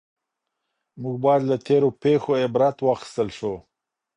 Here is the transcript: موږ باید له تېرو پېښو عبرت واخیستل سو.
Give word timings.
موږ 1.01 1.15
باید 1.25 1.41
له 1.49 1.57
تېرو 1.67 1.89
پېښو 2.01 2.31
عبرت 2.43 2.77
واخیستل 2.81 3.29
سو. 3.39 3.53